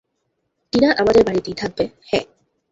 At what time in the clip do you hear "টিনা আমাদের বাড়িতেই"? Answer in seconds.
0.73-1.53